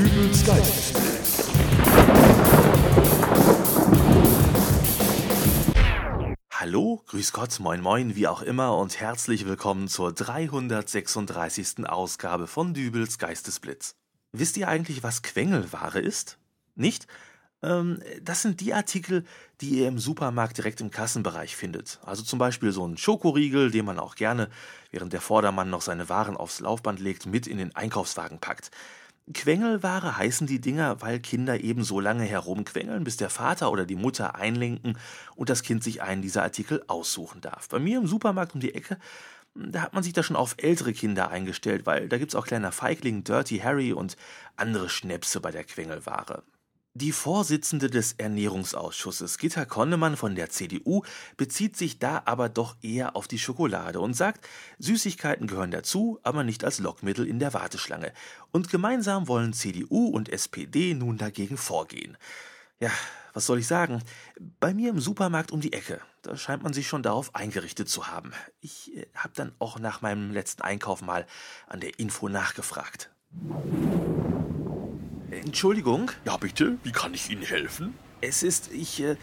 [0.00, 1.50] Dübels Geistesblitz.
[6.50, 11.86] Hallo, grüß Gott, moin moin, wie auch immer und herzlich willkommen zur 336.
[11.86, 13.94] Ausgabe von Dübels Geistesblitz.
[14.32, 16.38] Wisst ihr eigentlich, was Quengelware ist?
[16.76, 17.06] Nicht?
[17.62, 19.26] Ähm, das sind die Artikel,
[19.60, 22.00] die ihr im Supermarkt direkt im Kassenbereich findet.
[22.02, 24.48] Also zum Beispiel so ein Schokoriegel, den man auch gerne,
[24.92, 28.70] während der Vordermann noch seine Waren aufs Laufband legt, mit in den Einkaufswagen packt.
[29.32, 33.96] Quengelware heißen die Dinger, weil Kinder eben so lange herumquengeln, bis der Vater oder die
[33.96, 34.98] Mutter einlenken
[35.36, 37.68] und das Kind sich einen dieser Artikel aussuchen darf.
[37.68, 38.98] Bei mir im Supermarkt um die Ecke,
[39.54, 42.72] da hat man sich da schon auf ältere Kinder eingestellt, weil da gibt's auch kleiner
[42.72, 44.16] Feigling, Dirty Harry und
[44.56, 46.42] andere Schnäpse bei der Quengelware.
[46.94, 51.02] Die Vorsitzende des Ernährungsausschusses, Gitta Konnemann von der CDU,
[51.36, 54.48] bezieht sich da aber doch eher auf die Schokolade und sagt,
[54.80, 58.12] Süßigkeiten gehören dazu, aber nicht als Lockmittel in der Warteschlange.
[58.50, 62.16] Und gemeinsam wollen CDU und SPD nun dagegen vorgehen.
[62.80, 62.90] Ja,
[63.34, 64.02] was soll ich sagen?
[64.58, 68.08] Bei mir im Supermarkt um die Ecke, da scheint man sich schon darauf eingerichtet zu
[68.08, 68.32] haben.
[68.60, 71.24] Ich äh, habe dann auch nach meinem letzten Einkauf mal
[71.68, 73.10] an der Info nachgefragt.
[75.44, 77.94] Entschuldigung, Ja, bitte, wie kann ich Ihnen helfen?
[78.20, 79.16] Es ist, ich, äh,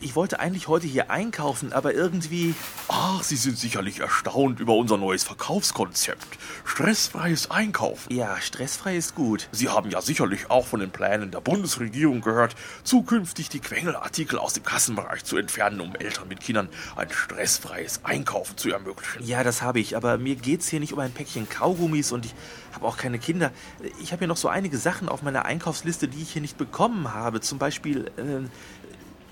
[0.00, 2.54] ich wollte eigentlich heute hier einkaufen, aber irgendwie,
[2.88, 6.26] Ach, Sie sind sicherlich erstaunt über unser neues Verkaufskonzept.
[6.64, 8.12] Stressfreies Einkaufen.
[8.14, 9.48] ja, stressfrei ist gut.
[9.52, 14.52] Sie haben ja sicherlich auch von den Plänen der Bundesregierung gehört, zukünftig die Quengelartikel aus
[14.54, 19.24] dem Kassenbereich zu entfernen, um Eltern mit Kindern ein stressfreies Einkaufen zu ermöglichen.
[19.24, 22.34] Ja, das habe ich, aber mir geht's hier nicht um ein Päckchen Kaugummis und ich
[22.72, 23.52] habe auch keine Kinder.
[24.02, 27.14] Ich habe hier noch so einige Sachen auf meiner Einkaufsliste, die ich hier nicht bekommen
[27.14, 27.40] habe.
[27.40, 28.43] Zum Beispiel äh,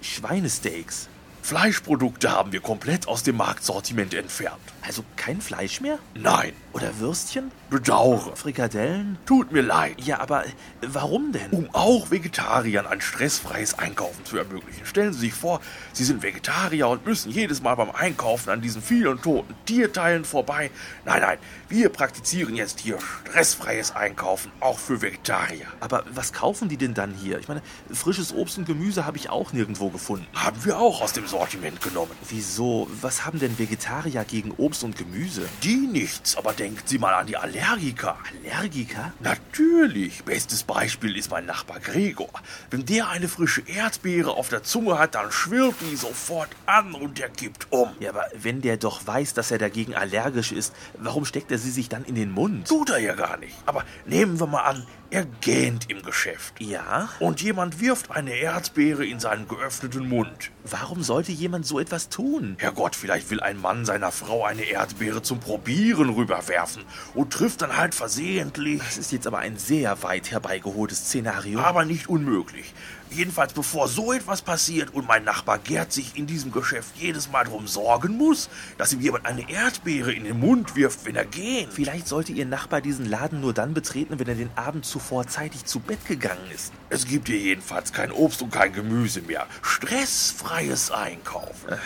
[0.00, 1.08] Schweinesteaks.
[1.42, 4.60] Fleischprodukte haben wir komplett aus dem Marktsortiment entfernt.
[4.80, 5.98] Also kein Fleisch mehr?
[6.14, 7.50] Nein, Oder Würstchen?
[7.68, 8.36] bedauere.
[8.36, 9.16] Frikadellen?
[9.26, 10.00] Tut mir leid.
[10.00, 10.50] Ja, aber äh,
[10.82, 11.50] warum denn?
[11.50, 14.84] Um auch Vegetariern ein stressfreies Einkaufen zu ermöglichen.
[14.84, 15.60] Stellen Sie sich vor,
[15.92, 20.70] Sie sind Vegetarier und müssen jedes Mal beim Einkaufen an diesen vielen toten Tierteilen vorbei.
[21.04, 25.66] Nein, nein, wir praktizieren jetzt hier stressfreies Einkaufen, auch für Vegetarier.
[25.80, 27.38] Aber was kaufen die denn dann hier?
[27.38, 27.62] Ich meine,
[27.92, 30.26] frisches Obst und Gemüse habe ich auch nirgendwo gefunden.
[30.34, 32.10] Haben wir auch aus dem Sortiment genommen.
[32.28, 32.86] Wieso?
[33.00, 35.48] Was haben denn Vegetarier gegen Obst und Gemüse?
[35.62, 38.18] Die nichts, aber denken Sie mal an die Allergiker.
[38.44, 39.14] Allergiker?
[39.20, 40.24] Natürlich.
[40.24, 42.28] Bestes Beispiel ist mein Nachbar Gregor.
[42.70, 47.18] Wenn der eine frische Erdbeere auf der Zunge hat, dann schwirrt die sofort an und
[47.18, 47.88] der kippt um.
[47.98, 51.70] Ja, aber wenn der doch weiß, dass er dagegen allergisch ist, warum steckt er sie
[51.70, 52.68] sich dann in den Mund?
[52.68, 53.54] Tut er ja gar nicht.
[53.64, 56.54] Aber nehmen wir mal an, er gähnt im Geschäft.
[56.58, 57.10] Ja?
[57.20, 60.50] Und jemand wirft eine Erdbeere in seinen geöffneten Mund.
[60.64, 62.56] Warum sollte jemand so etwas tun?
[62.58, 66.82] Herrgott, vielleicht will ein Mann seiner Frau eine Erdbeere zum Probieren rüberwerfen
[67.14, 68.80] und trifft dann halt versehentlich.
[68.82, 71.60] Das ist jetzt aber ein sehr weit herbeigeholtes Szenario.
[71.60, 72.74] Aber nicht unmöglich.
[73.12, 77.44] Jedenfalls bevor so etwas passiert und mein Nachbar Gerd sich in diesem Geschäft jedes Mal
[77.44, 81.68] darum sorgen muss, dass ihm jemand eine Erdbeere in den Mund wirft, wenn er gehen.
[81.70, 85.66] Vielleicht sollte Ihr Nachbar diesen Laden nur dann betreten, wenn er den Abend zuvor zeitig
[85.66, 86.72] zu Bett gegangen ist.
[86.88, 89.46] Es gibt hier jedenfalls kein Obst und kein Gemüse mehr.
[89.62, 91.68] Stressfreies Einkaufen.
[91.68, 91.76] Äh,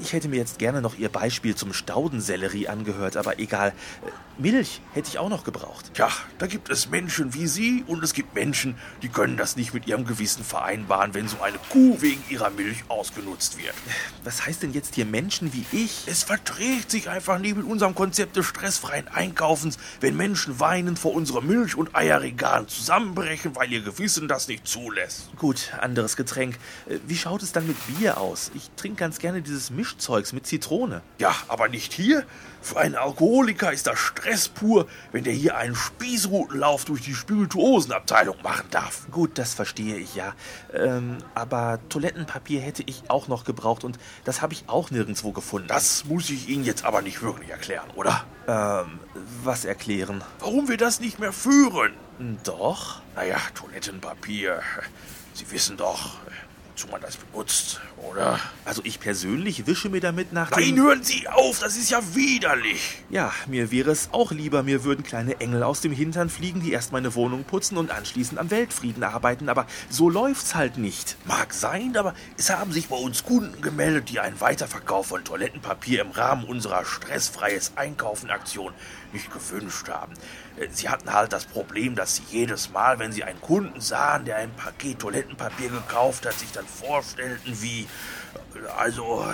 [0.00, 3.68] Ich hätte mir jetzt gerne noch Ihr Beispiel zum Staudensellerie angehört, aber egal.
[3.68, 5.92] Äh, Milch hätte ich auch noch gebraucht.
[5.94, 9.74] Tja, da gibt es Menschen wie Sie und es gibt Menschen, die können das nicht
[9.74, 10.42] mit ihrem Gewissen
[10.72, 13.74] vereinbaren, wenn so eine Kuh wegen ihrer Milch ausgenutzt wird.
[14.24, 16.04] Was heißt denn jetzt hier Menschen wie ich?
[16.06, 21.12] Es verträgt sich einfach nie mit unserem Konzept des stressfreien Einkaufens, wenn Menschen weinend vor
[21.12, 25.28] unserem Milch- und Eierregalen zusammenbrechen, weil ihr Gewissen das nicht zulässt.
[25.36, 26.56] Gut, anderes Getränk.
[26.88, 28.50] Äh, Wie schaut es dann mit Bier aus?
[28.54, 31.02] Ich trinke ganz gerne dieses Mischzeugs mit Zitrone.
[31.18, 32.24] Ja, aber nicht hier.
[32.62, 38.36] Für einen Alkoholiker ist das Stress pur, wenn der hier einen Spießrutenlauf durch die Spirituosenabteilung
[38.42, 39.10] machen darf.
[39.10, 40.32] Gut, das verstehe ich ja.
[40.72, 45.68] Ähm, aber Toilettenpapier hätte ich auch noch gebraucht und das habe ich auch nirgendwo gefunden.
[45.68, 48.24] Das muss ich Ihnen jetzt aber nicht wirklich erklären, oder?
[48.46, 49.00] Ähm,
[49.44, 50.22] was erklären?
[50.40, 51.92] Warum wir das nicht mehr führen?
[52.44, 53.00] Doch?
[53.14, 54.60] Naja, Toilettenpapier.
[55.34, 56.16] Sie wissen doch,
[56.72, 58.40] wozu man das benutzt, oder?
[58.64, 63.02] Also ich persönlich wische mir damit nach Nein, hören Sie auf, das ist ja widerlich.
[63.10, 66.72] Ja, mir wäre es auch lieber, mir würden kleine Engel aus dem Hintern fliegen, die
[66.72, 71.16] erst meine Wohnung putzen und anschließend am Weltfrieden arbeiten, aber so läuft's halt nicht.
[71.26, 76.00] Mag sein, aber es haben sich bei uns Kunden gemeldet, die einen Weiterverkauf von Toilettenpapier
[76.00, 78.72] im Rahmen unserer stressfreies Einkaufen-Aktion
[79.12, 80.12] nicht gewünscht haben.
[80.56, 84.24] Äh, Sie hatten halt das Problem, dass sie jedes Mal, wenn sie einen Kunden sahen,
[84.24, 87.82] der ein Paket Toilettenpapier gekauft hat, sich dann vorstellten wie,
[88.54, 89.24] äh, also,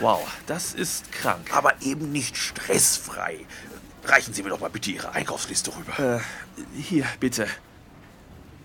[0.00, 1.48] Wow, das ist krank.
[1.54, 3.44] aber eben nicht stressfrei.
[4.04, 6.16] Reichen Sie mir doch mal bitte Ihre Einkaufsliste rüber.
[6.16, 6.20] Äh,
[6.80, 7.48] hier, bitte.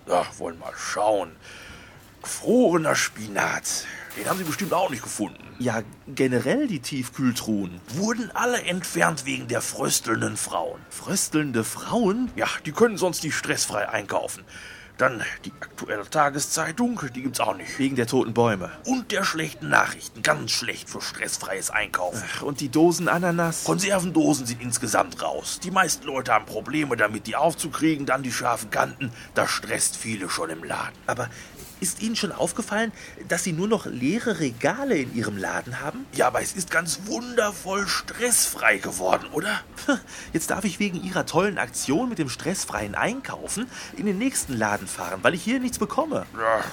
[0.06, 1.34] Ja, wollen mal schauen.
[2.22, 3.84] Gefrorener Spinat.
[4.16, 5.42] Den haben Sie bestimmt auch nicht gefunden.
[5.58, 7.80] Ja, generell die Tiefkühltruhen.
[7.94, 10.80] Wurden alle entfernt wegen der fröstelnden Frauen.
[10.90, 12.30] Fröstelnde Frauen?
[12.36, 14.44] Ja, die können sonst nicht stressfrei einkaufen.
[14.98, 17.78] Dann die aktuelle Tageszeitung, die gibt's auch nicht.
[17.78, 18.70] Wegen der toten Bäume.
[18.84, 20.22] Und der schlechten Nachrichten.
[20.22, 22.22] Ganz schlecht für stressfreies Einkaufen.
[22.36, 23.64] Ach, und die Dosen Ananas?
[23.64, 25.58] Konservendosen sind insgesamt raus.
[25.62, 28.04] Die meisten Leute haben Probleme damit, die aufzukriegen.
[28.04, 29.10] Dann die scharfen Kanten.
[29.34, 30.94] Das stresst viele schon im Laden.
[31.06, 31.30] Aber
[31.82, 32.92] ist Ihnen schon aufgefallen,
[33.28, 36.06] dass Sie nur noch leere Regale in Ihrem Laden haben?
[36.14, 39.60] Ja, aber es ist ganz wundervoll stressfrei geworden, oder?
[40.32, 44.86] Jetzt darf ich wegen Ihrer tollen Aktion mit dem stressfreien Einkaufen in den nächsten Laden
[44.86, 46.24] fahren, weil ich hier nichts bekomme.
[46.38, 46.64] Ja.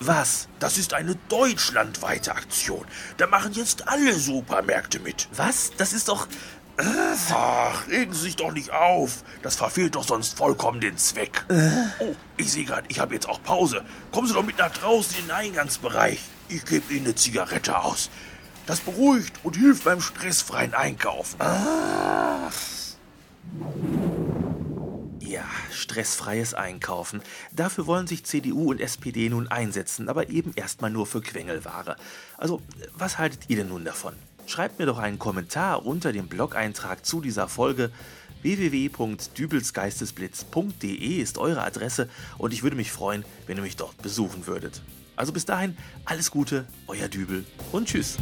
[0.00, 0.48] Was?
[0.58, 2.86] Das ist eine deutschlandweite Aktion.
[3.18, 5.28] Da machen jetzt alle Supermärkte mit.
[5.34, 5.72] Was?
[5.76, 6.28] Das ist doch.
[6.76, 9.22] Ach, regen Sie sich doch nicht auf.
[9.42, 11.44] Das verfehlt doch sonst vollkommen den Zweck.
[12.00, 13.84] Oh, ich sehe gerade, ich habe jetzt auch Pause.
[14.10, 16.20] Kommen Sie doch mit nach draußen in den Eingangsbereich.
[16.48, 18.10] Ich gebe Ihnen eine Zigarette aus.
[18.66, 21.40] Das beruhigt und hilft beim stressfreien Einkaufen.
[21.40, 22.50] Ah.
[25.20, 27.22] Ja, stressfreies Einkaufen.
[27.52, 31.96] Dafür wollen sich CDU und SPD nun einsetzen, aber eben erstmal nur für Quengelware.
[32.38, 32.62] Also,
[32.96, 34.14] was haltet ihr denn nun davon?
[34.46, 37.90] Schreibt mir doch einen Kommentar unter dem Blog-Eintrag zu dieser Folge.
[38.42, 42.08] www.dübelsgeistesblitz.de ist eure Adresse
[42.38, 44.82] und ich würde mich freuen, wenn ihr mich dort besuchen würdet.
[45.16, 48.18] Also bis dahin, alles Gute, euer Dübel und tschüss.